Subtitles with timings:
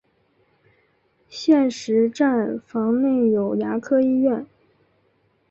[1.29, 4.47] 现时站房内有牙科医院。